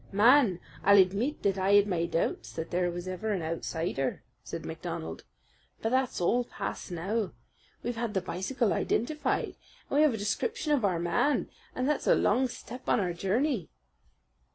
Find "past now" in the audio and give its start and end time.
6.43-7.33